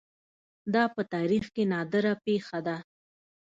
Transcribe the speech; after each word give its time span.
دا 0.73 0.83
په 0.95 1.01
تاریخ 1.13 1.45
کې 1.55 1.63
نادره 1.71 2.13
پېښه 2.25 2.59
ده 2.67 2.77